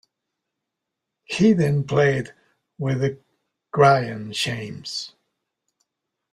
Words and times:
He 1.25 1.53
then 1.53 1.83
played 1.83 2.33
with 2.79 3.01
The 3.01 3.19
Cryan' 3.71 4.33
Shames. 4.33 5.13